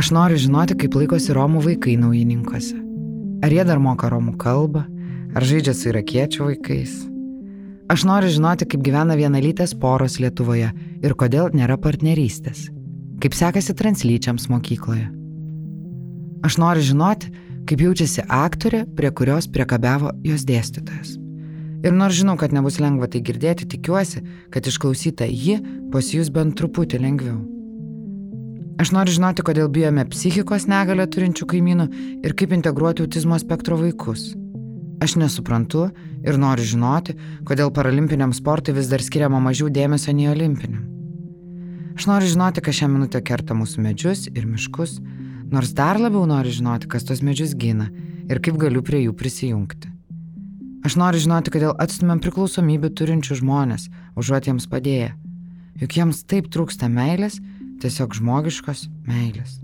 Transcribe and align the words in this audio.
Aš 0.00 0.14
noriu 0.16 0.38
žinoti, 0.40 0.72
kaip 0.80 0.94
laikosi 0.96 1.34
Romų 1.36 1.60
vaikai 1.60 1.98
naujininkuose. 2.00 2.78
Ar 3.44 3.52
jie 3.52 3.66
dar 3.68 3.76
moka 3.84 4.08
Romų 4.08 4.32
kalbą, 4.40 4.86
ar 5.36 5.44
žaidžia 5.44 5.74
su 5.76 5.90
irakiečių 5.90 6.46
vaikais. 6.46 6.94
Aš 7.92 8.06
noriu 8.08 8.30
žinoti, 8.32 8.64
kaip 8.64 8.80
gyvena 8.86 9.18
vienalytės 9.20 9.74
poros 9.76 10.16
Lietuvoje 10.24 10.70
ir 11.04 11.16
kodėl 11.20 11.52
nėra 11.52 11.76
partnerystės. 11.76 12.70
Kaip 13.20 13.36
sekasi 13.36 13.76
translyčiams 13.76 14.48
mokykloje. 14.48 15.10
Aš 16.48 16.56
noriu 16.64 16.88
žinoti, 16.94 17.28
kaip 17.68 17.84
jaučiasi 17.84 18.24
aktorė, 18.24 18.86
prie 18.96 19.12
kurios 19.12 19.52
priekabiavo 19.52 20.16
jos 20.24 20.48
dėstytojas. 20.48 21.18
Ir 21.84 21.92
nors 21.92 22.16
žinau, 22.16 22.40
kad 22.40 22.56
nebus 22.56 22.80
lengva 22.80 23.04
tai 23.04 23.20
girdėti, 23.20 23.68
tikiuosi, 23.76 24.24
kad 24.48 24.64
išklausyta 24.64 25.28
ji 25.28 25.60
pasijus 25.92 26.32
bent 26.32 26.56
truputį 26.56 27.04
lengviau. 27.04 27.59
Aš 28.80 28.94
noriu 28.96 29.12
žinoti, 29.12 29.44
kodėl 29.44 29.66
bijome 29.68 30.06
psichikos 30.08 30.64
negalę 30.70 31.04
turinčių 31.12 31.44
kaimynų 31.50 31.84
ir 32.24 32.32
kaip 32.32 32.54
integruoti 32.56 33.04
autizmo 33.04 33.36
spektro 33.36 33.76
vaikus. 33.76 34.30
Aš 35.04 35.18
nesuprantu 35.20 35.90
ir 36.24 36.38
noriu 36.40 36.64
žinoti, 36.64 37.12
kodėl 37.44 37.74
paralimpiniam 37.76 38.32
sportui 38.32 38.72
vis 38.78 38.88
dar 38.88 39.04
skiriama 39.04 39.36
mažiau 39.44 39.68
dėmesio 39.68 40.14
nei 40.16 40.30
olimpiniam. 40.32 40.86
Aš 41.92 42.08
noriu 42.08 42.32
žinoti, 42.32 42.64
kas 42.64 42.80
šią 42.80 42.88
minutę 42.94 43.20
kerta 43.20 43.52
mūsų 43.52 43.84
medžius 43.84 44.24
ir 44.32 44.48
miškus, 44.48 44.96
nors 45.52 45.76
dar 45.76 46.00
labiau 46.00 46.24
noriu 46.24 46.56
žinoti, 46.62 46.88
kas 46.88 47.04
tos 47.04 47.20
medžius 47.20 47.52
gina 47.52 47.90
ir 48.32 48.40
kaip 48.40 48.56
galiu 48.64 48.80
prie 48.80 49.04
jų 49.04 49.12
prisijungti. 49.12 49.92
Aš 50.88 50.96
noriu 50.96 51.20
žinoti, 51.20 51.52
kodėl 51.52 51.76
atstumėm 51.76 52.24
priklausomybių 52.24 52.94
turinčių 52.96 53.42
žmonės, 53.44 53.90
užuot 54.16 54.48
jiems 54.48 54.72
padėję. 54.72 55.12
Juk 55.84 56.00
jiems 56.00 56.24
taip 56.24 56.48
trūksta 56.48 56.88
meilės, 56.88 57.42
tiesiog 57.82 58.14
žmogiškos 58.18 58.86
meilės. 59.08 59.58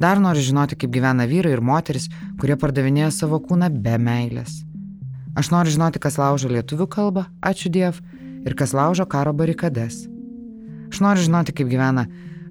Dar 0.00 0.20
noriu 0.20 0.42
žinoti, 0.44 0.76
kaip 0.76 0.92
gyvena 0.92 1.24
vyrai 1.28 1.54
ir 1.56 1.64
moteris, 1.64 2.10
kurie 2.40 2.58
pardavinėja 2.60 3.08
savo 3.14 3.40
kūną 3.40 3.70
be 3.72 3.96
meilės. 3.96 4.60
Aš 5.36 5.50
noriu 5.52 5.72
žinoti, 5.72 6.00
kas 6.00 6.18
laužo 6.20 6.50
lietuvių 6.52 6.86
kalbą, 6.92 7.26
ačiū 7.44 7.72
Diev, 7.72 8.02
ir 8.44 8.54
kas 8.56 8.72
laužo 8.76 9.08
karo 9.08 9.32
barikades. 9.32 10.04
Aš 10.92 11.00
noriu 11.04 11.24
žinoti, 11.24 11.56
kaip 11.56 11.68
gyvena 11.72 12.06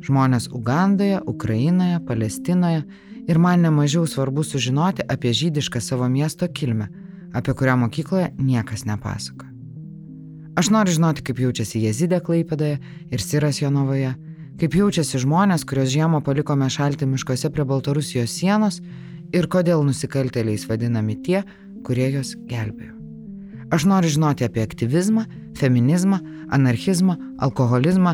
žmonės 0.05 0.49
Ugandoje, 0.53 1.21
Ukrainoje, 1.25 2.01
Palestinoje 2.05 2.83
ir 3.29 3.39
man 3.41 3.61
nemažiau 3.65 4.05
svarbu 4.09 4.43
sužinoti 4.43 5.05
apie 5.09 5.33
žydišką 5.33 5.81
savo 5.81 6.09
miesto 6.09 6.49
kilmę, 6.49 6.89
apie 7.33 7.53
kurią 7.53 7.77
mokykloje 7.85 8.33
niekas 8.37 8.85
nepasako. 8.85 9.45
Aš 10.55 10.69
noriu 10.71 10.93
žinoti, 10.95 11.23
kaip 11.25 11.39
jaučiasi 11.41 11.81
Jezidė 11.83 12.21
Klaipėdoje 12.23 12.77
ir 13.11 13.21
Siras 13.21 13.59
Jonovoje, 13.61 14.13
kaip 14.61 14.77
jaučiasi 14.79 15.21
žmonės, 15.23 15.65
kuriuos 15.67 15.91
žiemą 15.93 16.21
palikome 16.25 16.69
šalti 16.71 17.07
miškuose 17.09 17.51
prie 17.51 17.65
Baltarusijos 17.67 18.31
sienos 18.31 18.81
ir 19.35 19.49
kodėl 19.51 19.83
nusikaltėliais 19.87 20.67
vadinami 20.69 21.17
tie, 21.25 21.43
kurie 21.85 22.11
juos 22.13 22.35
gelbėjo. 22.49 22.93
Aš 23.73 23.87
noriu 23.89 24.11
žinoti 24.13 24.45
apie 24.45 24.61
aktyvizmą, 24.61 25.25
feminizmą, 25.57 26.19
anarchizmą, 26.53 27.17
alkoholizmą, 27.41 28.13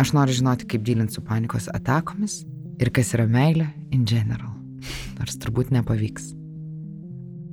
Aš 0.00 0.14
noriu 0.16 0.32
žinoti, 0.32 0.64
kaip 0.64 0.84
dylinti 0.86 1.18
su 1.18 1.20
panikos 1.20 1.66
atakomis 1.76 2.38
ir 2.80 2.88
kas 2.96 3.10
yra 3.12 3.26
meilė 3.28 3.66
in 3.92 4.06
general. 4.08 4.54
Nors 5.18 5.36
turbūt 5.42 5.72
nepavyks. 5.74 6.30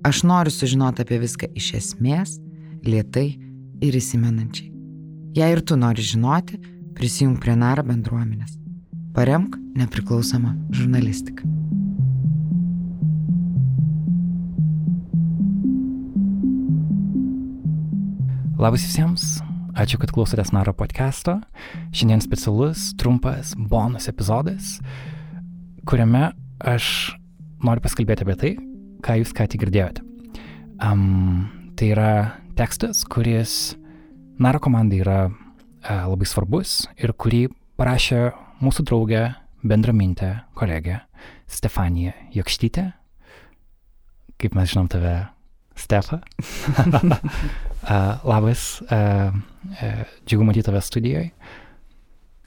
Aš 0.08 0.22
noriu 0.30 0.54
sužinoti 0.56 1.04
apie 1.04 1.18
viską 1.20 1.50
iš 1.60 1.74
esmės, 1.82 2.38
lietai 2.88 3.26
ir 3.84 3.98
įsimenančiai. 4.00 4.70
Jei 5.36 5.58
ir 5.58 5.60
tu 5.60 5.76
nori 5.76 6.06
žinoti, 6.08 6.62
prisijung 6.98 7.38
prie 7.38 7.54
Nara 7.54 7.84
bendruomenės. 7.86 8.56
Paremk 9.14 9.58
nepriklausomą 9.78 10.56
žurnalistiką. 10.74 11.46
Labas 18.58 18.82
visiems, 18.82 19.38
Ačiū, 19.78 20.00
kad 20.02 20.10
klausotės 20.10 20.50
Naro 20.56 20.72
podcast'o. 20.74 21.36
Šiandien 21.94 22.24
specialus, 22.24 22.96
trumpas 22.98 23.52
bonus 23.54 24.10
epizodas, 24.10 24.80
kuriame 25.86 26.32
aš 26.66 26.88
noriu 27.62 27.84
paskalbėti 27.86 28.26
apie 28.26 28.38
tai, 28.42 28.52
ką 29.06 29.20
jūs 29.20 29.36
ką 29.38 29.46
tik 29.54 29.62
girdėjote. 29.68 30.02
Um, 30.82 31.46
tai 31.78 31.92
yra 31.94 32.10
tekstas, 32.58 33.04
kuris 33.06 33.76
Naro 34.42 34.58
komandai 34.66 35.04
yra 35.06 35.20
labai 35.88 36.28
svarbus 36.28 36.82
ir 37.00 37.14
kurį 37.16 37.48
parašė 37.80 38.22
mūsų 38.64 38.86
draugė, 38.90 39.24
bendramintė, 39.68 40.32
kolegė 40.58 41.02
Stefanija 41.48 42.14
Jokštytė. 42.36 42.90
Kaip 44.38 44.56
mes 44.58 44.70
žinom 44.74 44.90
tave, 44.92 45.16
Stefa. 45.78 46.20
uh, 46.78 47.18
labas, 48.32 48.82
uh, 48.90 49.34
džiugu 50.26 50.48
matyti 50.48 50.68
tave 50.68 50.82
studijoje. 50.82 51.32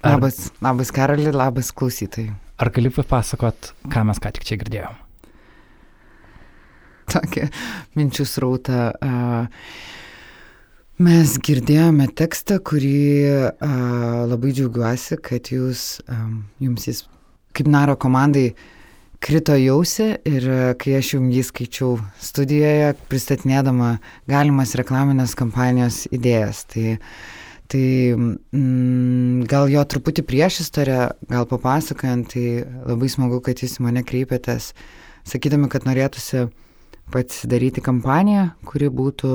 Ar, 0.03 0.17
labas, 0.17 0.49
labas 0.63 0.91
Karali, 0.95 1.31
labas 1.35 1.71
klausytojai. 1.77 2.33
Ar 2.61 2.71
gali 2.75 2.93
papasakot, 2.93 3.73
ką 3.91 4.05
mes 4.09 4.21
ką 4.23 4.35
tik 4.37 4.47
čia 4.49 4.59
girdėjom? 4.61 4.99
Tokia 7.11 7.49
minčių 7.99 8.27
srauta. 8.29 8.91
Uh, 9.01 9.99
Mes 11.01 11.31
girdėjome 11.41 12.11
tekstą, 12.13 12.59
kurį 12.61 12.91
a, 13.25 13.69
labai 14.29 14.51
džiaugiuosi, 14.53 15.17
kad 15.25 15.49
jūs, 15.49 16.03
a, 16.05 16.27
jums 16.61 16.85
jis 16.85 16.99
kaip 17.57 17.71
naro 17.73 17.95
komandai 17.97 18.51
krito 19.25 19.57
jausi 19.57 20.11
ir 20.29 20.49
kai 20.77 20.99
aš 20.99 21.15
jums 21.15 21.33
jį 21.39 21.45
skaičiau 21.49 21.95
studijoje, 22.21 22.91
pristatinėdama 23.09 23.95
galimas 24.29 24.77
reklaminės 24.77 25.33
kampanijos 25.41 26.03
idėjas. 26.13 26.67
Tai, 26.69 26.99
tai 27.73 27.87
mm, 28.13 29.49
gal 29.49 29.73
jo 29.73 29.87
truputį 29.95 30.27
prieš 30.29 30.61
istoriją, 30.67 31.09
gal 31.33 31.49
papasakojant, 31.49 32.29
tai 32.37 32.69
labai 32.85 33.09
smagu, 33.09 33.41
kad 33.49 33.65
jūs 33.65 33.79
mane 33.81 34.05
kreipėtės, 34.05 34.75
sakydami, 35.33 35.73
kad 35.73 35.89
norėtųsi 35.89 36.51
pasidaryti 37.09 37.89
kampaniją, 37.89 38.51
kuri 38.69 38.93
būtų 38.93 39.35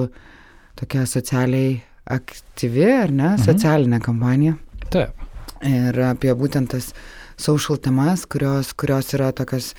tokia 0.79 1.05
socialiai 1.09 1.77
aktyvi, 2.05 2.87
ar 2.91 3.11
ne, 3.11 3.29
mhm. 3.33 3.43
socialinė 3.45 4.01
kampanija. 4.05 4.57
Taip. 4.93 5.21
Ir 5.65 5.97
apie 6.05 6.33
būtent 6.37 6.73
tas 6.75 6.91
social 7.41 7.79
temas, 7.81 8.25
kurios, 8.29 8.73
kurios 8.77 9.13
yra 9.17 9.31
tokios 9.35 9.73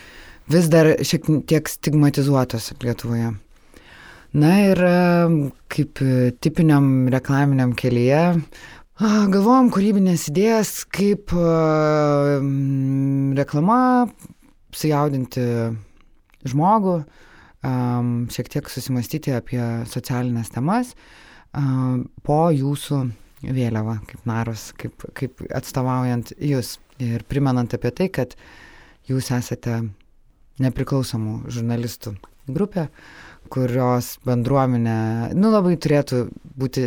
vis 0.51 0.71
dar 0.73 0.89
šiek 1.05 1.29
tiek 1.49 1.69
stigmatizuotos 1.69 2.73
Lietuvoje. 2.83 3.35
Na 4.37 4.51
ir 4.61 4.81
kaip 5.73 6.01
tipiniam 6.45 7.07
reklaminiam 7.13 7.73
kelyje 7.79 8.25
galvojom 8.97 9.69
kūrybinės 9.75 10.31
idėjas, 10.31 10.71
kaip 10.89 11.33
reklama 13.37 13.81
sujaudinti 14.73 15.45
žmogų, 16.49 16.95
šiek 18.33 18.51
tiek 18.53 18.69
susimastyti 18.71 19.35
apie 19.37 19.61
socialinės 19.91 20.53
temas 20.55 20.95
po 22.27 22.41
jūsų 22.53 23.01
vėliava, 23.47 23.99
kaip 24.09 24.27
naros, 24.29 24.71
kaip, 24.79 25.07
kaip 25.17 25.43
atstovaujant 25.55 26.35
jūs. 26.41 26.77
Ir 27.03 27.27
primenant 27.29 27.75
apie 27.77 27.91
tai, 27.93 28.07
kad 28.09 28.33
jūs 29.05 29.29
esate 29.37 29.83
nepriklausomų 30.65 31.51
žurnalistų 31.53 32.15
grupė, 32.49 32.87
kurios 33.53 34.15
bendruomenė, 34.27 34.97
nu 35.39 35.51
labai 35.53 35.75
turėtų 35.83 36.23
būti 36.57 36.87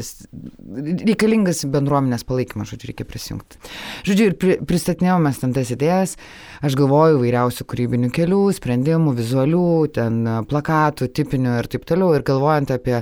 reikalingas 1.08 1.64
bendruomenės 1.70 2.26
palaikymas, 2.28 2.72
žodžiu, 2.72 2.90
reikia 2.92 3.08
prisijungti. 3.10 3.62
Žodžiu, 4.08 4.28
ir 4.32 4.38
pri, 4.42 4.58
pristatinėjau 4.70 5.20
mes 5.24 5.42
ten 5.42 5.56
tas 5.56 5.72
idėjas, 5.76 6.18
aš 6.66 6.78
galvoju 6.80 7.22
vairiausių 7.24 7.68
kūrybinių 7.70 8.12
kelių, 8.16 8.44
sprendimų, 8.58 9.16
vizualių, 9.22 9.70
ten 9.96 10.22
plakatų, 10.50 11.10
tipinių 11.20 11.58
ir 11.62 11.72
taip 11.72 11.88
toliau. 11.90 12.12
Ir 12.18 12.28
galvojant 12.28 12.76
apie 12.76 13.02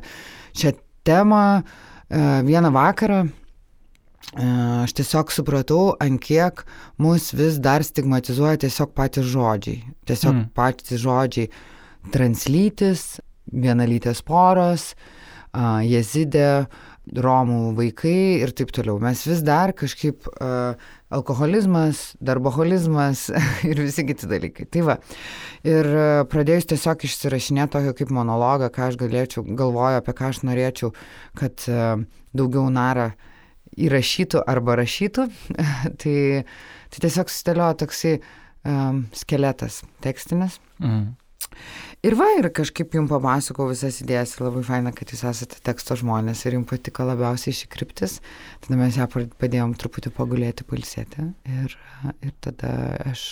šią 0.58 0.76
temą, 1.08 1.44
e, 1.62 2.24
vieną 2.48 2.74
vakarą 2.76 3.26
aš 4.36 4.94
tiesiog 4.98 5.32
supratau, 5.32 5.96
ant 6.04 6.20
kiek 6.22 6.66
mus 7.00 7.32
vis 7.34 7.60
dar 7.64 7.84
stigmatizuoja 7.84 8.60
tiesiog 8.66 8.94
patys 8.94 9.26
žodžiai. 9.32 9.84
Tiesiog 10.06 10.34
mm. 10.34 10.50
patys 10.58 11.00
žodžiai 11.02 11.48
translytis, 12.12 13.20
vienalytės 13.52 14.24
poros, 14.28 14.92
jezidė, 15.88 16.68
romų 17.08 17.72
vaikai 17.78 18.42
ir 18.44 18.52
taip 18.52 18.74
toliau. 18.76 18.98
Mes 19.00 19.22
vis 19.30 19.40
dar 19.46 19.72
kažkaip 19.78 20.28
alkoholizmas, 21.14 22.02
darboholizmas 22.20 23.30
ir 23.70 23.80
visi 23.80 24.04
kiti 24.08 24.28
dalykai. 24.28 24.68
Tai 24.74 24.84
va. 24.90 24.98
Ir 25.68 25.88
pradėjus 26.32 26.68
tiesiog 26.74 27.08
išsirašinėti 27.08 27.78
tokio 27.78 27.96
kaip 28.02 28.12
monologą, 28.16 28.68
ką 28.76 28.90
aš 28.92 29.00
galėčiau, 29.00 29.46
galvoju, 29.48 30.02
apie 30.02 30.18
ką 30.20 30.34
aš 30.34 30.44
norėčiau, 30.48 30.92
kad 31.40 31.64
daugiau 32.36 32.68
nara 32.74 33.14
įrašytų 33.78 34.42
arba 34.48 34.78
rašytų, 34.82 35.28
tai, 36.02 36.18
tai 36.92 37.04
tiesiog 37.06 37.32
susidėliojo 37.32 37.80
toksai 37.84 38.18
um, 38.18 39.06
skeletas 39.16 39.84
tekstinis. 40.04 40.60
Mhm. 40.82 41.16
Ir 42.06 42.14
va, 42.14 42.28
ir 42.38 42.48
kažkaip 42.54 42.94
jums 42.94 43.10
papasakau 43.10 43.66
visas 43.72 43.98
idėjas 44.04 44.36
ir 44.36 44.46
labai 44.46 44.62
faina, 44.68 44.94
kad 44.96 45.10
jūs 45.12 45.24
esate 45.28 45.58
teksto 45.66 45.98
žmonės 45.98 46.44
ir 46.46 46.56
jums 46.60 46.70
patiko 46.70 47.08
labiausiai 47.10 47.56
ši 47.58 47.70
kryptis. 47.74 48.20
Tada 48.64 48.78
mes 48.80 49.00
ją 49.00 49.08
padėjom 49.10 49.74
truputį 49.82 50.14
pagulėti, 50.16 50.68
palsėti. 50.70 51.32
Ir, 51.50 51.78
ir 52.22 52.36
tada 52.46 52.72
aš 53.10 53.32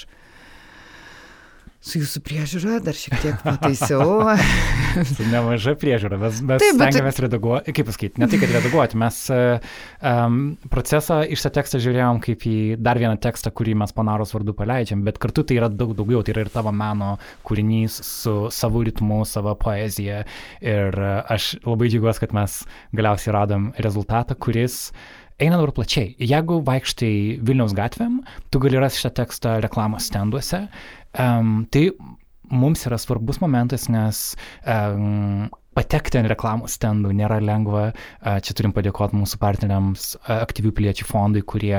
su 1.86 2.02
jūsų 2.02 2.22
priežiūra 2.26 2.80
dar 2.84 2.98
šiek 2.98 3.16
tiek 3.22 3.42
pataisiau. 3.46 4.34
su 5.16 5.28
nemaža 5.30 5.76
priežiūra, 5.80 6.18
mes, 6.22 6.40
mes 6.42 6.62
Taip, 6.64 6.80
bet... 6.80 6.94
stengiamės 6.94 7.20
redaguoti, 7.26 7.76
kaip 7.78 7.90
pasakyti, 7.90 8.22
ne 8.22 8.30
tai, 8.32 8.40
kad 8.42 8.54
redaguoti, 8.56 9.00
mes 9.02 9.20
um, 9.32 10.40
procesą 10.72 11.22
iš 11.36 11.46
tą 11.46 11.52
tekstą 11.60 11.82
žiūrėjom 11.86 12.22
kaip 12.26 12.46
į 12.50 12.58
dar 12.82 13.00
vieną 13.02 13.20
tekstą, 13.22 13.54
kurį 13.56 13.76
mes 13.84 13.94
panaros 13.96 14.34
vardu 14.36 14.56
paleidžiam, 14.58 15.04
bet 15.06 15.20
kartu 15.22 15.46
tai 15.46 15.60
yra 15.60 15.70
daug 15.70 15.94
daugiau, 15.98 16.24
tai 16.26 16.36
yra 16.36 16.48
ir 16.48 16.54
tavo 16.54 16.74
meno 16.76 17.16
kūrinys 17.46 18.00
su 18.06 18.38
savo 18.54 18.82
ritmu, 18.86 19.22
savo 19.30 19.54
poezija. 19.60 20.24
Ir 20.66 20.98
aš 21.02 21.56
labai 21.68 21.92
džiaugiuosi, 21.92 22.24
kad 22.24 22.34
mes 22.36 22.58
galiausiai 22.98 23.36
radom 23.36 23.70
rezultatą, 23.78 24.38
kuris 24.40 24.90
eina 25.42 25.58
dabar 25.60 25.74
plačiai. 25.76 26.14
Jeigu 26.22 26.62
vaikštai 26.66 27.42
Vilniaus 27.44 27.76
gatvėm, 27.76 28.22
tu 28.52 28.62
gali 28.64 28.80
rasti 28.80 29.04
šitą 29.04 29.12
tekstą 29.20 29.58
reklamos 29.66 30.08
stenduose 30.08 30.66
Um, 31.20 31.66
tai 31.72 31.90
mums 32.52 32.86
yra 32.86 32.98
svarbus 33.02 33.40
momentas, 33.42 33.88
nes 33.92 34.36
um, 34.68 35.48
patekti 35.76 36.20
ant 36.20 36.30
reklamų 36.32 36.70
stendų 36.72 37.14
nėra 37.18 37.42
lengva. 37.44 37.90
Uh, 37.92 38.40
čia 38.44 38.56
turim 38.58 38.76
padėkoti 38.76 39.18
mūsų 39.20 39.40
partneriams 39.42 40.16
uh, 40.20 40.42
aktyvių 40.42 40.74
piliečių 40.76 41.08
fondui, 41.10 41.46
kurie 41.46 41.78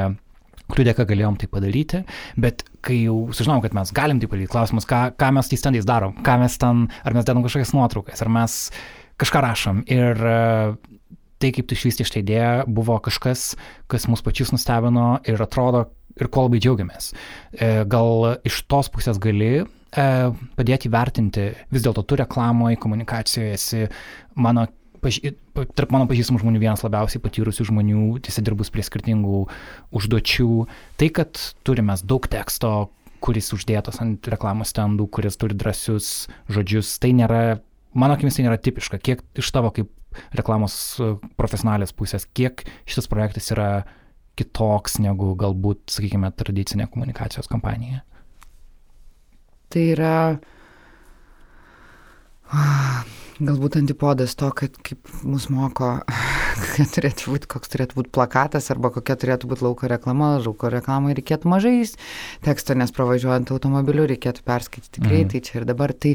kurių 0.67 0.89
dėka 0.89 1.05
galėjom 1.07 1.37
tai 1.39 1.47
padaryti, 1.47 2.01
bet 2.43 2.65
kai 2.83 2.97
jau 3.05 3.29
sužinom, 3.31 3.61
kad 3.63 3.75
mes 3.77 3.93
galim 3.95 4.19
tai 4.19 4.27
padaryti, 4.31 4.51
klausimus, 4.51 4.87
ką, 4.91 5.13
ką 5.15 5.29
mes 5.37 5.51
tais 5.51 5.63
stendais 5.63 5.87
darom, 5.87 6.17
ką 6.27 6.41
mes 6.43 6.59
ten, 6.59 6.89
ar 7.07 7.15
mes 7.15 7.27
dedam 7.29 7.45
kažkokias 7.45 7.71
nuotraukas, 7.77 8.25
ar 8.25 8.33
mes 8.35 8.57
kažką 9.23 9.43
rašom. 9.45 9.85
Ir 9.95 10.27
uh, 10.27 10.97
tai, 11.43 11.53
kaip 11.55 11.69
tu 11.69 11.77
išvystė 11.77 12.07
šitą 12.09 12.23
idėją, 12.23 12.51
buvo 12.79 12.97
kažkas, 13.05 13.53
kas 13.91 14.09
mus 14.11 14.25
pačius 14.25 14.53
nustebino 14.55 15.17
ir 15.29 15.43
atrodo, 15.43 15.87
ir 16.17 16.31
ko 16.33 16.47
labai 16.47 16.61
džiaugiamės. 16.63 17.13
E, 17.53 17.71
gal 17.91 18.39
iš 18.47 18.63
tos 18.71 18.89
pusės 18.93 19.21
gali 19.23 19.53
e, 19.61 19.67
padėti 20.57 20.91
įvertinti, 20.91 21.51
vis 21.73 21.85
dėlto 21.85 22.07
tu 22.09 22.19
reklamoje, 22.21 22.81
komunikacijoje 22.81 23.55
esi 23.57 23.85
mano, 24.41 24.67
tarp 25.07 25.93
mano 25.95 26.09
pažįstamų 26.11 26.43
žmonių 26.43 26.63
vienas 26.63 26.85
labiausiai 26.87 27.23
patyrusių 27.23 27.69
žmonių, 27.71 28.07
tiesiog 28.27 28.49
dirbus 28.49 28.73
prie 28.75 28.85
skirtingų 28.87 29.45
užduočių. 29.97 30.51
Tai, 30.99 31.11
kad 31.21 31.43
turime 31.67 31.99
daug 32.03 32.27
teksto, 32.33 32.89
kuris 33.25 33.53
uždėtas 33.57 34.01
ant 34.03 34.29
reklamos 34.31 34.73
stendų, 34.73 35.09
kuris 35.13 35.39
turi 35.41 35.57
drąsius 35.59 36.27
žodžius, 36.53 36.97
tai 37.03 37.13
nėra, 37.17 37.61
mano 37.97 38.17
akimis 38.17 38.39
tai 38.39 38.47
nėra 38.47 38.59
tipiška. 38.61 39.01
Kiek 39.03 39.23
iš 39.41 39.53
tavo 39.55 39.73
kaip 39.75 39.91
reklamos 40.37 40.97
profesionalės 41.39 41.95
pusės, 41.97 42.27
kiek 42.37 42.65
šitas 42.89 43.09
projektas 43.11 43.51
yra 43.55 43.71
kitoks 44.37 44.99
negu 45.01 45.33
galbūt, 45.39 45.87
sakykime, 45.95 46.31
tradicinė 46.37 46.89
komunikacijos 46.93 47.49
kampanija? 47.49 48.03
Tai 49.73 49.83
yra 49.95 50.17
galbūt 53.41 53.81
antipodas 53.81 54.37
to, 54.39 54.51
kad 54.57 54.77
kaip 54.87 55.11
mus 55.27 55.49
moko 55.53 55.97
kokia 56.57 56.87
turėtų 56.97 57.33
būti, 57.33 57.49
koks 57.51 57.73
turėtų 57.73 57.99
būti 58.01 58.13
plakatas 58.17 58.71
arba 58.75 58.91
kokia 58.95 59.17
turėtų 59.21 59.51
būti 59.51 59.67
lauko 59.67 59.91
reklama. 59.91 60.35
Lauko 60.43 60.71
reklamai 60.73 61.15
reikėtų 61.17 61.51
mažais 61.51 61.95
teksto, 62.45 62.77
nes 62.79 62.93
pravažiuojant 62.95 63.51
automobiliu 63.55 64.07
reikėtų 64.11 64.45
perskaityti 64.47 65.03
greitai 65.05 65.41
mhm. 65.41 65.47
čia 65.47 65.61
ir 65.61 65.69
dabar. 65.69 65.95
Tai 65.97 66.15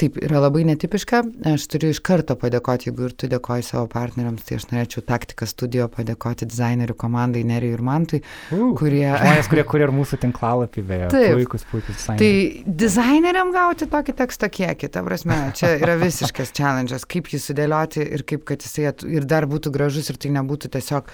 taip 0.00 0.18
yra 0.22 0.42
labai 0.44 0.64
netipiška. 0.68 1.22
Aš 1.52 1.66
turiu 1.72 1.92
iš 1.94 2.00
karto 2.04 2.36
padėkoti, 2.38 2.90
jeigu 2.90 3.08
ir 3.08 3.16
tu 3.16 3.30
dėkoji 3.30 3.66
savo 3.66 3.86
partneriams, 3.92 4.44
tai 4.46 4.58
aš 4.60 4.68
norėčiau 4.72 5.04
taktiką 5.06 5.48
studijo 5.48 5.88
padėkoti 5.92 6.48
dizainerių 6.48 6.96
komandai 6.98 7.44
Nerijui 7.46 7.76
ir 7.76 7.84
Mantui, 7.86 8.22
uh, 8.22 8.70
kurie... 8.78 9.06
Žmonės, 9.08 9.50
kurie 9.52 9.64
kuria 9.68 9.88
ir 9.88 9.94
mūsų 9.96 10.20
tinklalapį, 10.24 10.84
beje. 10.90 11.10
Taip, 11.14 11.36
puikus, 11.40 11.66
puikus 11.70 12.00
dizaineriai. 12.00 12.62
Tai 12.64 12.76
dizaineriam 12.82 13.52
gauti 13.54 13.88
tokį 13.92 14.16
teksto 14.22 14.50
kiekį, 14.58 14.90
ta 14.94 15.04
prasme, 15.06 15.38
čia 15.58 15.74
yra 15.80 15.96
visiškas 16.00 16.52
challenge'as, 16.56 17.06
kaip 17.08 17.30
jį 17.32 17.42
sudėlioti 17.42 18.04
ir 18.16 18.24
kaip, 18.28 18.44
kad 18.48 18.64
jisai 18.64 18.90
ir 18.90 19.28
dar 19.28 19.46
būtų 19.50 19.72
gražus 19.76 20.10
ir 20.10 20.18
tai 20.20 20.32
nebūtų 20.34 20.72
tiesiog 20.74 21.12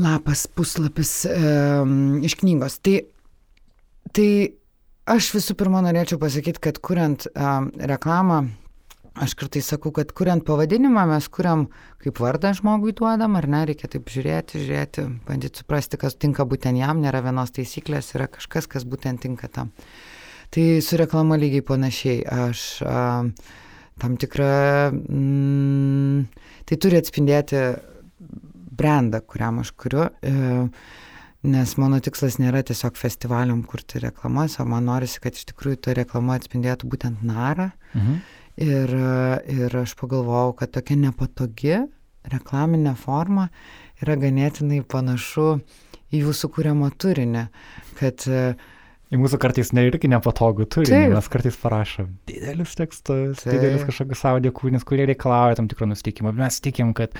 lapas, 0.00 0.46
puslapis 0.46 1.12
e, 1.28 1.36
iš 2.24 2.38
knygos. 2.40 2.78
Tai, 2.84 2.96
tai 4.16 4.30
aš 5.10 5.32
visų 5.36 5.56
pirma 5.60 5.82
norėčiau 5.84 6.20
pasakyti, 6.22 6.62
kad 6.70 6.80
kuriant 6.84 7.26
e, 7.28 7.52
reklamą, 7.92 8.42
aš 9.12 9.34
kartais 9.36 9.68
sakau, 9.68 9.92
kad 9.92 10.12
kuriant 10.16 10.44
pavadinimą 10.46 11.04
mes 11.10 11.28
kuriam 11.32 11.66
kaip 12.02 12.20
vardą 12.22 12.54
žmogui 12.56 12.94
duodam, 12.96 13.36
ar 13.36 13.48
ne, 13.50 13.64
reikia 13.68 13.90
taip 13.92 14.08
žiūrėti, 14.12 14.62
žiūrėti, 14.62 15.06
bandyti 15.28 15.62
suprasti, 15.62 16.00
kas 16.00 16.16
tinka 16.16 16.46
būtent 16.48 16.80
jam, 16.80 17.02
nėra 17.04 17.20
vienos 17.26 17.52
taisyklės, 17.52 18.14
yra 18.16 18.30
kažkas, 18.32 18.70
kas 18.70 18.88
būtent 18.88 19.22
tinka 19.26 19.50
tam. 19.52 19.72
Tai 20.52 20.64
su 20.84 20.98
reklama 21.00 21.38
lygiai 21.40 21.64
panašiai. 21.64 22.24
Aš 22.28 22.62
a, 22.84 22.96
tam 24.00 24.16
tikrą 24.20 24.50
mm, 24.92 26.26
tai 26.68 26.78
turi 26.80 26.98
atspindėti 27.00 27.62
brandą, 28.72 29.20
kuriam 29.26 29.60
aš 29.62 29.72
kuriu, 29.78 30.08
e, 30.24 30.66
nes 31.52 31.74
mano 31.80 31.98
tikslas 32.02 32.38
nėra 32.40 32.62
tiesiog 32.66 32.96
festivalium 32.98 33.64
kurti 33.68 34.00
reklamas, 34.02 34.58
o 34.62 34.66
man 34.68 34.86
norisi, 34.88 35.20
kad 35.22 35.36
iš 35.36 35.48
tikrųjų 35.50 35.80
ta 35.82 35.96
reklama 35.98 36.38
atspindėtų 36.38 36.90
būtent 36.92 37.24
narą. 37.26 37.72
Mhm. 37.96 38.22
Ir, 38.62 38.90
ir 39.48 39.74
aš 39.80 39.94
pagalvojau, 39.96 40.50
kad 40.58 40.74
tokia 40.74 40.98
nepatogi 41.00 41.78
reklaminė 42.28 42.92
forma 43.00 43.46
yra 44.04 44.18
ganėtinai 44.20 44.82
panašu 44.84 45.54
į 46.12 46.20
jūsų 46.26 46.50
kūriamą 46.52 46.90
turinį, 47.00 47.46
kad 47.96 48.26
uh, 48.28 48.52
Į 49.12 49.20
mūsų 49.20 49.36
kartais 49.42 49.74
ne 49.76 49.84
irgi 49.90 50.08
nepatogu 50.08 50.64
turinį, 50.72 51.12
mes 51.12 51.26
kartais 51.32 51.56
parašom 51.60 52.14
didelius 52.30 52.72
tekstus, 52.78 53.42
Taip. 53.42 53.50
didelius 53.52 53.84
kažkokius 53.84 54.24
audio 54.30 54.52
kūrinius, 54.56 54.86
kurie 54.88 55.04
reikalauja 55.10 55.58
tam 55.58 55.68
tikro 55.68 55.88
nusteikimo. 55.90 56.32
Mes 56.38 56.56
tikim, 56.64 56.94
kad 56.96 57.12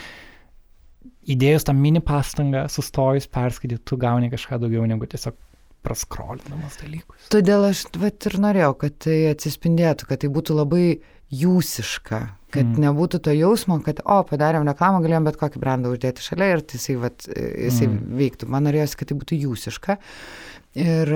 įdėjus 1.29 1.69
tą 1.69 1.77
mini 1.77 2.01
pastangą, 2.01 2.65
sustojus 2.73 3.29
perskaityti, 3.33 3.85
tu 3.85 4.01
gauni 4.01 4.33
kažką 4.33 4.63
daugiau 4.63 4.87
negu 4.89 5.09
tiesiog 5.11 5.37
praskrolinamas 5.83 6.79
dalykus. 6.81 7.29
Todėl 7.33 7.69
aš 7.69 7.85
vat, 8.01 8.25
ir 8.31 8.39
norėjau, 8.41 8.73
kad 8.85 8.97
tai 9.07 9.19
atsispindėtų, 9.33 10.09
kad 10.09 10.23
tai 10.23 10.31
būtų 10.33 10.57
labai 10.63 10.87
jūsiška, 11.33 12.21
kad 12.53 12.67
mm. 12.67 12.83
nebūtų 12.85 13.23
to 13.25 13.35
jausmo, 13.35 13.79
kad, 13.85 14.03
o, 14.05 14.19
padarėm 14.29 14.69
reklamą, 14.69 15.01
galėjom 15.05 15.31
bet 15.31 15.39
kokį 15.41 15.63
brandą 15.63 15.95
uždėti 15.95 16.25
šalia 16.25 16.51
ir 16.57 16.65
tai 16.67 16.81
jisai, 16.81 16.99
vat, 17.01 17.27
jisai 17.33 17.89
mm. 17.89 17.99
veiktų. 18.21 18.51
Man 18.53 18.69
norėjosi, 18.69 18.99
kad 19.01 19.11
tai 19.11 19.19
būtų 19.23 19.41
jūsiška. 19.47 19.99
Ir, 20.83 21.11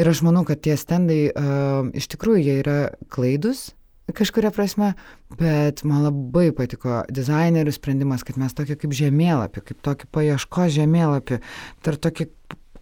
ir 0.00 0.12
aš 0.12 0.22
manau, 0.24 0.44
kad 0.48 0.62
tie 0.64 0.76
stendai 0.80 1.26
uh, 1.28 1.88
iš 1.96 2.08
tikrųjų 2.14 2.44
jie 2.44 2.54
yra 2.62 2.78
klaidus 3.12 3.70
kažkuria 4.16 4.50
prasme, 4.54 4.94
bet 5.36 5.82
man 5.84 6.06
labai 6.06 6.48
patiko 6.56 7.02
dizainerių 7.12 7.74
sprendimas, 7.74 8.24
kad 8.24 8.38
mes 8.40 8.54
tokį 8.56 8.78
kaip 8.80 8.94
žemėlapį, 8.96 9.64
kaip 9.70 9.82
tokį 9.84 10.08
paieško 10.14 10.68
žemėlapį, 10.78 11.40
dar 11.84 11.98
tokį 12.06 12.28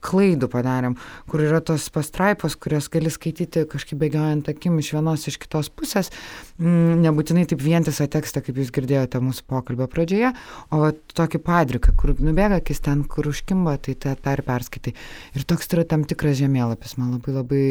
klaidų 0.05 0.49
padarėm, 0.53 0.97
kur 1.31 1.43
yra 1.45 1.61
tos 1.65 1.89
pastraipos, 1.93 2.57
kurias 2.61 2.89
gali 2.93 3.11
skaityti 3.13 3.65
kažkaip 3.71 4.01
bėgiojant 4.01 4.51
akim 4.53 4.79
iš 4.83 4.93
vienos, 4.97 5.27
iš 5.31 5.39
kitos 5.43 5.71
pusės, 5.73 6.11
mm, 6.59 7.03
nebūtinai 7.05 7.47
taip 7.51 7.63
vientisą 7.65 8.09
tekstą, 8.13 8.43
kaip 8.47 8.61
jūs 8.61 8.73
girdėjote 8.75 9.21
mūsų 9.25 9.47
pokalbio 9.51 9.89
pradžioje, 9.93 10.33
o 10.71 10.83
va, 10.83 10.93
tokį 10.93 11.43
padriką, 11.47 11.97
kur 11.99 12.15
nubėga 12.21 12.61
akis 12.61 12.83
ten, 12.85 13.05
kur 13.05 13.31
užkimba, 13.33 13.77
tai 13.83 13.97
tą 13.99 14.17
ir 14.37 14.45
perskaitai. 14.47 14.95
Ir 15.37 15.49
toks 15.49 15.71
yra 15.73 15.87
tam 15.89 16.07
tikras 16.09 16.39
žemėlapis, 16.41 16.97
man 17.01 17.17
labai 17.17 17.37
labai, 17.37 17.67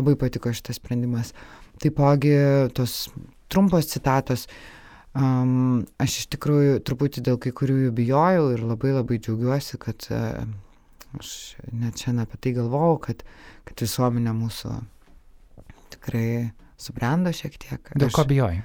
labai 0.00 0.16
patiko 0.20 0.52
šitas 0.54 0.80
sprendimas. 0.80 1.34
Taipogi 1.80 2.34
tos 2.76 3.08
trumpos 3.50 3.88
citatos, 3.90 4.46
um, 5.16 5.84
aš 6.00 6.22
iš 6.22 6.32
tikrųjų 6.36 6.80
truputį 6.86 7.24
dėl 7.26 7.38
kai 7.42 7.52
kurių 7.56 7.86
jų 7.86 7.94
bijojau 7.96 8.50
ir 8.54 8.66
labai 8.66 8.94
labai 8.94 9.18
džiaugiuosi, 9.22 9.80
kad 9.82 10.06
uh, 10.14 10.44
Aš 11.18 11.30
net 11.74 11.98
šiandien 11.98 12.22
apie 12.22 12.38
tai 12.38 12.54
galvojau, 12.54 12.98
kad, 13.08 13.24
kad 13.66 13.82
visuomenė 13.82 14.34
mūsų 14.36 14.74
tikrai 15.96 16.26
subrendo 16.80 17.32
šiek 17.34 17.56
tiek. 17.60 17.90
Dėl 17.98 18.12
ko 18.14 18.24
bijojai? 18.28 18.60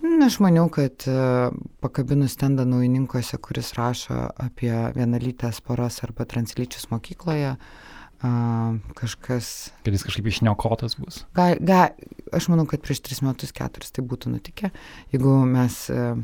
Na, 0.00 0.26
aš 0.30 0.38
maniau, 0.40 0.68
kad 0.72 1.04
uh, 1.08 1.52
pakabinus 1.84 2.36
tendą 2.40 2.64
naujininkuose, 2.68 3.36
kuris 3.44 3.74
rašo 3.76 4.30
apie 4.40 4.72
vienalytės 4.96 5.60
poras 5.64 6.00
arba 6.06 6.24
translyčius 6.28 6.88
mokykloje, 6.92 7.56
kažkas... 8.96 9.72
Kad 9.84 9.94
jis 9.96 10.04
kažkaip 10.04 10.26
išniokotas 10.28 10.96
bus. 11.00 11.22
Ga, 11.36 11.54
ga, 11.56 11.82
aš 12.36 12.50
manau, 12.52 12.66
kad 12.68 12.82
prieš 12.84 13.00
tris 13.06 13.22
metus, 13.24 13.52
keturis 13.56 13.92
tai 13.96 14.04
būtų 14.04 14.32
nutikę, 14.34 14.72
jeigu 15.12 15.36
mes 15.48 15.82
uh, 15.92 16.16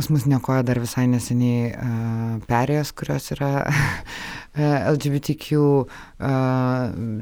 pas 0.00 0.08
mus 0.08 0.24
nekoja 0.24 0.62
dar 0.64 0.78
visai 0.80 1.02
neseniai 1.12 1.64
uh, 1.76 2.36
perėjos, 2.48 2.94
kurios 2.96 3.26
yra 3.34 3.66
LGBTQ 4.94 5.58
uh, 5.60 5.90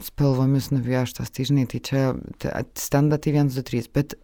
spalvomis 0.07 0.69
nuvieštos. 0.71 1.33
Tai 1.35 1.47
žinai, 1.49 1.65
tai 1.73 1.81
čia 1.83 2.05
stenda 2.79 3.19
tai 3.19 3.33
1, 3.35 3.51
2, 3.51 3.65
3. 3.67 3.89
Bet, 3.99 4.15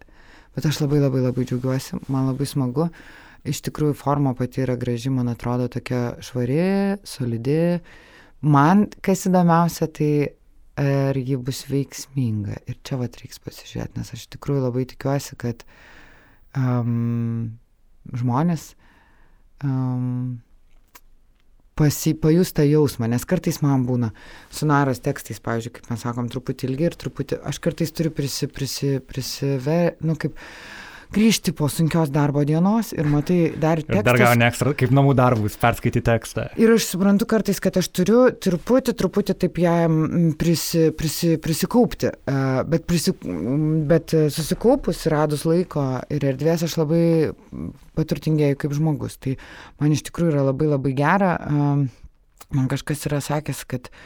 bet 0.55 0.67
aš 0.69 0.79
labai 0.85 1.01
labai 1.03 1.25
labai 1.25 1.43
džiaugiuosi, 1.49 1.99
man 2.07 2.29
labai 2.29 2.47
smagu. 2.47 2.87
Iš 3.43 3.59
tikrųjų, 3.67 3.97
forma 3.99 4.31
pati 4.39 4.63
yra 4.63 4.77
graži, 4.79 5.11
man 5.11 5.33
atrodo, 5.33 5.67
tokia 5.75 6.15
švari, 6.23 6.95
solidi. 7.03 7.59
Man, 8.47 8.87
kas 9.03 9.27
įdomiausia, 9.27 9.89
tai 9.91 10.13
ar 10.79 11.19
ji 11.19 11.35
bus 11.43 11.65
veiksminga. 11.67 12.61
Ir 12.71 12.79
čia 12.87 13.03
vat 13.03 13.19
reiks 13.19 13.43
pasižiūrėti, 13.43 13.99
nes 13.99 14.15
aš 14.15 14.25
tikrųjų 14.39 14.63
labai 14.69 14.87
tikiuosi, 14.95 15.35
kad 15.43 15.67
um, 16.55 17.59
žmonės 18.13 18.73
um, 19.63 20.37
pasi, 21.75 22.13
pajus 22.15 22.53
tą 22.55 22.63
jausmą, 22.67 23.09
nes 23.11 23.25
kartais 23.27 23.59
man 23.63 23.83
būna 23.87 24.11
su 24.53 24.67
naros 24.69 25.01
tekstais, 25.03 25.41
pavyzdžiui, 25.43 25.73
kaip 25.75 25.91
mes 25.91 26.05
sakom, 26.05 26.29
truputį 26.31 26.69
ilgi 26.69 26.87
ir 26.89 26.97
truputį, 27.01 27.41
aš 27.51 27.59
kartais 27.63 27.91
turiu 27.95 28.13
prisi, 28.15 28.47
prisi, 28.51 28.95
prisiver, 29.03 29.95
nu 30.05 30.15
kaip 30.19 30.37
grįžti 31.15 31.53
po 31.55 31.69
sunkios 31.71 32.11
darbo 32.13 32.43
dienos 32.47 32.91
ir 32.95 33.07
matai 33.09 33.37
dar 33.61 33.79
tekstus. 33.81 33.99
Ir 34.01 34.07
dar 34.07 34.19
gauni 34.19 34.47
ekstra, 34.47 34.73
kaip 34.77 34.93
namų 34.95 35.13
darbus, 35.17 35.57
perskaityti 35.61 36.03
tekstą. 36.05 36.47
Ir 36.61 36.73
aš 36.75 36.89
suprantu 36.91 37.27
kartais, 37.31 37.61
kad 37.63 37.77
aš 37.79 37.89
turiu 37.95 38.25
truputį, 38.45 38.95
truputį 38.99 39.37
taip 39.45 39.61
jam 39.63 40.01
prisi, 40.39 40.89
prisi, 40.97 41.35
prisikaupti, 41.41 42.11
bet, 42.71 42.87
prisi, 42.89 43.15
bet 43.91 44.15
susikaupus, 44.35 45.05
radus 45.11 45.45
laiko 45.47 45.85
ir 46.13 46.27
erdvės, 46.33 46.67
aš 46.67 46.77
labai 46.81 47.05
paturtingėjau 47.95 48.59
kaip 48.65 48.75
žmogus. 48.75 49.17
Tai 49.23 49.37
man 49.79 49.95
iš 49.95 50.05
tikrųjų 50.09 50.35
yra 50.35 50.49
labai 50.49 50.69
labai 50.73 50.93
gera. 50.97 51.33
Man 52.55 52.69
kažkas 52.69 53.07
yra 53.09 53.17
sakęs, 53.25 53.63
kad 53.67 53.89
uh, 53.89 54.03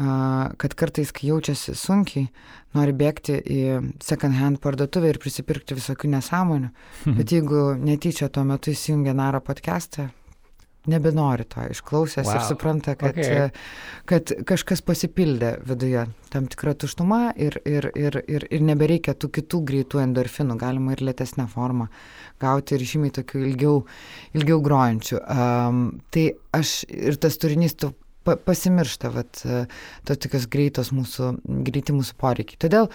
kad 0.00 0.76
kartais, 0.78 1.10
kai 1.12 1.28
jaučiasi 1.28 1.74
sunkiai, 1.76 2.30
nori 2.76 2.94
bėgti 2.96 3.36
į 3.40 3.60
second 4.04 4.38
hand 4.38 4.60
parduotuvę 4.62 5.10
ir 5.12 5.18
prisipirkti 5.20 5.76
visokių 5.76 6.14
nesąmonių, 6.16 6.70
mhm. 6.70 7.18
bet 7.18 7.34
jeigu 7.36 7.66
netyčia 7.76 8.30
tuo 8.32 8.46
metu 8.48 8.72
įsijungia 8.72 9.14
Naro 9.16 9.42
podcastą, 9.44 10.08
nebenori 10.88 11.44
to 11.44 11.66
išklausęs 11.74 12.26
wow. 12.26 12.36
ir 12.38 12.44
supranta, 12.48 12.94
kad, 12.96 13.18
okay. 13.18 13.50
kad 14.08 14.32
kažkas 14.48 14.80
pasipildė 14.86 15.52
viduje, 15.68 16.06
tam 16.32 16.48
tikra 16.50 16.72
tuštuma 16.80 17.20
ir, 17.36 17.58
ir, 17.68 17.90
ir, 17.98 18.20
ir, 18.24 18.46
ir 18.48 18.64
nebereikia 18.64 19.12
tų 19.12 19.28
kitų 19.36 19.60
greitų 19.68 20.00
endorfinų, 20.06 20.56
galima 20.60 20.96
ir 20.96 21.04
lėtesnę 21.04 21.44
formą 21.52 21.90
gauti 22.40 22.78
ir 22.78 22.86
žymiai 22.88 23.12
tokių 23.20 23.42
ilgiau, 23.50 23.74
ilgiau 24.32 24.62
grojančių. 24.64 25.20
Um, 25.20 25.82
tai 26.14 26.30
aš 26.56 26.78
ir 26.88 27.20
tas 27.20 27.36
turinys, 27.40 27.76
tu 27.76 27.92
pa, 28.24 28.36
pasimiršta, 28.36 29.10
vat, 29.14 29.42
to 30.06 30.16
tokios 30.16 30.46
greitos 30.50 30.92
mūsų, 30.94 31.34
greiti 31.66 31.94
mūsų 31.96 32.16
poreikiai. 32.20 32.58
Todėl 32.60 32.88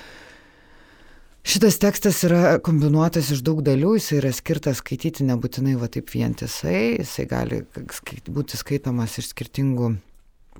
šitas 1.46 1.79
tekstas 1.82 2.22
yra 2.27 2.58
kombinuotas 2.65 3.32
iš 3.34 3.44
daug 3.46 3.63
dalių, 3.65 3.96
jis 4.00 4.12
yra 4.20 4.34
skirtas 4.36 4.82
skaityti 4.84 5.27
nebūtinai 5.27 5.77
va 5.82 5.89
taip 5.91 6.12
vientisai, 6.13 6.98
jisai 7.00 7.27
gali 7.32 7.63
skait, 7.94 8.29
būti 8.29 8.60
skaitomas 8.60 9.17
iš 9.22 9.32
skirtingų 9.34 9.96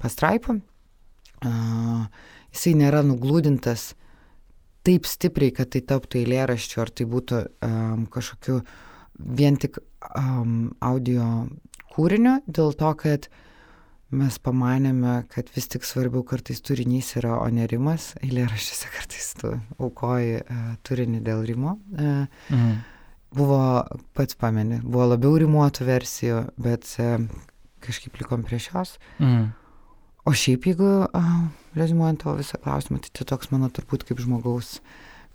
pastraipų. 0.02 0.60
Uh, 1.46 2.08
jisai 2.56 2.74
nėra 2.80 3.04
nuglūdintas 3.06 3.94
taip 4.86 5.08
stipriai, 5.10 5.52
kad 5.54 5.74
tai 5.74 5.82
taptų 5.86 6.22
eilėraščiu, 6.22 6.80
ar 6.82 6.92
tai 6.94 7.08
būtų 7.10 7.42
um, 7.66 8.06
kažkokiu 8.14 8.60
vien 9.38 9.58
tik 9.58 9.80
um, 10.16 10.76
audio 10.86 11.48
kūriniu, 11.96 12.38
dėl 12.46 12.74
to, 12.78 12.92
kad 13.02 13.28
uh, 13.28 13.42
mes 14.14 14.38
pamanėme, 14.42 15.16
kad 15.32 15.50
vis 15.56 15.68
tik 15.72 15.86
svarbiau 15.88 16.24
kartais 16.28 16.62
turinys 16.62 17.16
yra, 17.20 17.40
o 17.42 17.48
ne 17.50 17.66
rimas. 17.70 18.14
Eilėraščiuose 18.22 18.92
kartais 18.94 19.32
tu 19.40 19.54
aukoji 19.82 20.42
uh, 20.44 20.68
turinį 20.86 21.22
dėl 21.26 21.44
rimo. 21.48 21.78
Uh, 21.98 22.26
mhm. 22.54 22.76
Buvo, 23.36 23.60
pats 24.16 24.38
pameni, 24.40 24.78
buvo 24.84 25.10
labiau 25.10 25.36
rimuotų 25.42 25.88
versijų, 25.90 26.42
bet 26.62 26.88
uh, 27.04 27.18
kažkaip 27.84 28.22
likom 28.22 28.46
prie 28.48 28.62
šios. 28.62 28.96
Mhm. 29.20 29.50
O 30.26 30.34
šiaip, 30.34 30.70
jeigu 30.70 30.92
uh, 31.06 31.34
rezimuojant 31.78 32.24
tavo 32.24 32.38
visą 32.40 32.62
klausimą, 32.62 33.02
tai 33.04 33.12
tai 33.14 33.28
toks 33.34 33.52
mano 33.54 33.70
turbūt 33.74 34.08
kaip 34.08 34.22
žmogaus 34.22 34.80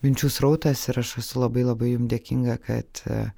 minčių 0.02 0.30
srautas 0.32 0.86
ir 0.88 0.98
aš 1.02 1.18
esu 1.20 1.42
labai 1.42 1.66
labai 1.66 1.92
jums 1.92 2.10
dėkinga, 2.10 2.56
kad 2.64 3.02
uh, 3.06 3.28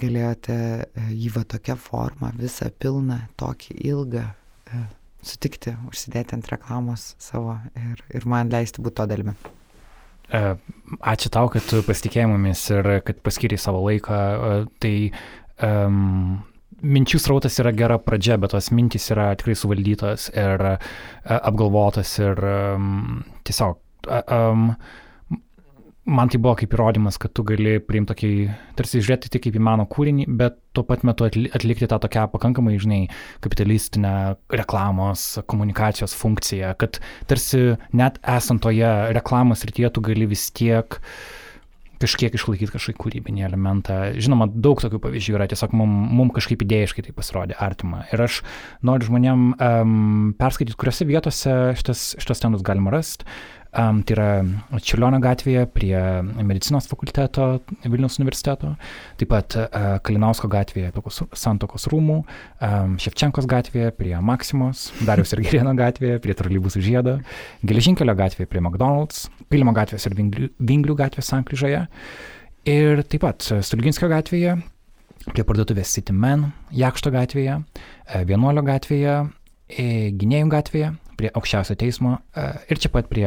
galėjote 0.00 0.54
e, 0.54 1.08
jį 1.14 1.32
va 1.36 1.44
tokia 1.48 1.76
forma, 1.80 2.32
visą 2.38 2.70
pilną, 2.82 3.20
tokį 3.40 3.76
ilgą 3.90 4.24
e, 4.26 4.84
sutikti, 5.24 5.74
užsidėti 5.88 6.36
ant 6.36 6.48
reklamos 6.52 7.12
savo 7.22 7.58
ir, 7.78 8.02
ir 8.14 8.26
man 8.30 8.50
leisti 8.52 8.82
būti 8.84 8.98
to 9.00 9.06
dalimi. 9.10 9.36
E, 10.34 10.42
ačiū 11.14 11.30
tau, 11.32 11.50
kad 11.52 11.76
pasitikėjai 11.86 12.32
mumis 12.32 12.64
ir 12.74 12.90
kad 13.06 13.22
paskiriai 13.24 13.60
savo 13.60 13.84
laiką. 13.84 14.18
Tai 14.82 14.94
um, 15.68 16.42
minčių 16.82 17.20
srautas 17.22 17.60
yra 17.62 17.74
gera 17.76 18.00
pradžia, 18.02 18.40
bet 18.40 18.54
tos 18.56 18.72
mintys 18.74 19.10
yra 19.14 19.30
tikrai 19.38 19.56
suvaldytos 19.58 20.30
ir 20.34 20.66
apgalvotos 21.38 22.18
ir 22.24 22.44
um, 22.50 23.22
tiesiog 23.46 23.78
um, 24.24 24.70
man 26.04 26.28
tai 26.28 26.40
buvo 26.42 26.54
kaip 26.60 26.74
įrodymas, 26.76 27.16
kad 27.20 27.32
tu 27.36 27.44
gali 27.46 27.78
priimti 27.82 28.12
tokį, 28.12 28.32
tarsi 28.78 29.00
žiūrėti 29.00 29.30
tik 29.32 29.46
kaip 29.46 29.56
į 29.56 29.62
mano 29.64 29.86
kūrinį, 29.90 30.26
bet 30.38 30.58
tuo 30.76 30.84
pat 30.86 31.04
metu 31.06 31.26
atlikti 31.26 31.88
tą 31.90 31.98
tokią 32.02 32.26
pakankamai, 32.32 32.76
žinai, 32.80 33.00
kapitalistinę 33.44 34.14
reklamos, 34.52 35.26
komunikacijos 35.50 36.16
funkciją, 36.18 36.74
kad 36.80 37.00
tarsi 37.30 37.78
net 37.96 38.20
esant 38.36 38.64
toje 38.64 38.90
reklamos 39.16 39.64
rytyje 39.64 39.94
tu 39.94 40.04
gali 40.04 40.28
vis 40.28 40.50
tiek 40.54 41.00
kažkiek 42.04 42.34
išlaikyti 42.36 42.74
kažkokį 42.74 43.00
kūrybinį 43.00 43.44
elementą. 43.46 43.96
Žinoma, 44.20 44.50
daug 44.52 44.80
tokių 44.82 45.00
pavyzdžių 45.00 45.36
yra, 45.38 45.46
tiesiog 45.48 45.72
mums 45.78 46.12
mum 46.18 46.32
kažkaip 46.34 46.64
idėjiškai 46.66 47.06
tai 47.06 47.14
pasirodė 47.16 47.56
artima. 47.62 48.02
Ir 48.12 48.24
aš 48.26 48.42
noriu 48.84 49.08
žmonėm 49.08 49.44
um, 49.54 50.32
perskaityti, 50.36 50.76
kuriuose 50.80 51.08
vietose 51.08 51.54
šitas, 51.78 52.06
šitas 52.20 52.44
tenus 52.44 52.66
galima 52.66 52.92
rasti. 52.92 53.28
Um, 53.74 54.04
tai 54.06 54.14
yra 54.14 54.26
Čiurlionio 54.78 55.18
gatvėje 55.18 55.64
prie 55.74 55.96
medicinos 56.46 56.86
fakulteto 56.86 57.56
Vilniaus 57.82 58.20
universiteto, 58.20 58.68
taip 59.18 59.30
pat 59.32 59.56
uh, 59.58 59.96
Kalinausko 60.06 60.46
gatvėje 60.52 60.92
prie 60.94 61.14
Santokos 61.34 61.88
rūmų, 61.90 62.20
um, 62.62 62.92
Ševčenkos 63.02 63.48
gatvėje 63.50 63.90
prie 63.98 64.12
Maksimos, 64.22 64.84
Darius 65.02 65.34
ir 65.34 65.42
Gerėno 65.42 65.72
gatvėje 65.74 66.20
prie 66.22 66.36
Trolybusų 66.38 66.82
žiedo, 66.86 67.16
Geležinkelio 67.66 68.14
gatvėje 68.20 68.46
prie 68.52 68.62
McDonald's, 68.62 69.24
Pilimo 69.50 69.74
gatvės 69.74 70.06
ir 70.06 70.14
Vinglių, 70.20 70.50
Vinglių 70.70 70.96
gatvės 71.00 71.32
Sankryžoje. 71.32 71.82
Ir 72.70 73.02
taip 73.10 73.24
pat 73.26 73.42
Stulginskio 73.42 74.06
gatvėje 74.12 74.54
prie 75.32 75.42
parduotuvės 75.42 75.96
City 75.96 76.14
Man, 76.14 76.52
Jakšto 76.70 77.10
gatvėje, 77.10 77.58
Vienuolio 78.30 78.62
gatvėje, 78.70 79.18
Gynėjų 79.74 80.54
gatvėje, 80.54 80.94
prie 81.18 81.34
aukščiausio 81.34 81.74
teismo 81.80 82.20
ir 82.70 82.78
čia 82.78 82.90
pat 82.94 83.10
prie 83.10 83.26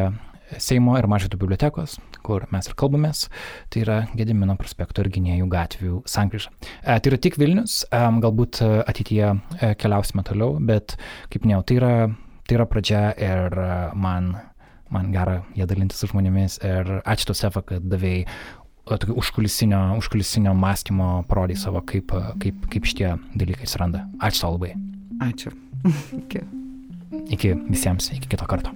Seimo 0.56 0.96
ir 0.96 1.08
Mažytų 1.12 1.39
bibliotekos, 1.42 1.98
kur 2.24 2.46
mes 2.54 2.70
ir 2.70 2.75
kalbamės, 2.80 3.25
tai 3.74 3.84
yra 3.84 3.98
Gedimino 4.16 4.56
prospekto 4.60 5.04
ir 5.04 5.10
gynėjų 5.12 5.48
gatvių 5.51 6.01
sankryža. 6.08 6.54
E, 6.63 6.96
tai 6.96 7.12
yra 7.12 7.20
tik 7.22 7.36
Vilnius, 7.39 7.82
e, 7.92 8.04
galbūt 8.24 8.62
ateityje 8.63 9.34
e, 9.34 9.74
keliausime 9.80 10.24
toliau, 10.27 10.56
bet 10.63 10.96
kaip 11.34 11.44
minėjau, 11.44 11.66
tai 11.68 11.80
yra, 11.82 11.92
tai 12.48 12.60
yra 12.60 12.68
pradžia 12.70 13.01
ir 13.20 13.60
man, 14.00 14.32
man 14.94 15.12
gera 15.16 15.42
jie 15.58 15.68
dalintis 15.68 16.00
su 16.00 16.12
žmonėmis 16.13 16.62
ir 16.63 16.96
ačiū 17.04 17.32
tau, 17.32 17.39
Sefa, 17.44 17.66
kad 17.68 17.92
davėjai 17.92 18.24
tokio 18.88 19.18
užkulisinio, 19.20 19.82
užkulisinio 20.00 20.56
mąstymo 20.56 21.12
parodai 21.27 21.60
savo, 21.60 21.84
kaip, 21.84 22.16
kaip, 22.39 22.68
kaip 22.72 22.88
šitie 22.88 23.13
dalykai 23.36 23.68
atsiranda. 23.68 24.08
Ačiū 24.24 24.46
tau 24.46 24.56
labai. 24.56 24.74
Ačiū. 25.27 25.51
iki. 26.24 26.48
Iki 27.36 27.56
visiems, 27.68 28.12
iki 28.16 28.32
kito 28.32 28.48
karto. 28.48 28.72